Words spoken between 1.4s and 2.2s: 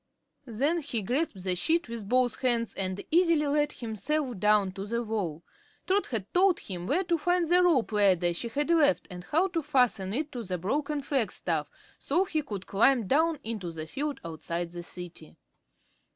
the sheet with